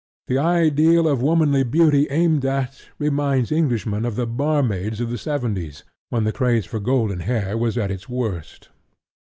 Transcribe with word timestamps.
The 0.25 0.39
ideal 0.39 1.07
of 1.07 1.21
womanly 1.21 1.61
beauty 1.61 2.07
aimed 2.09 2.43
at 2.43 2.87
reminds 2.97 3.51
Englishmen 3.51 4.03
of 4.03 4.15
the 4.15 4.25
barmaids 4.25 4.99
of 4.99 5.11
the 5.11 5.17
seventies, 5.19 5.83
when 6.09 6.23
the 6.23 6.31
craze 6.31 6.65
for 6.65 6.79
golden 6.79 7.19
hair 7.19 7.55
was 7.55 7.77
at 7.77 7.91
its 7.91 8.09
worst. 8.09 8.69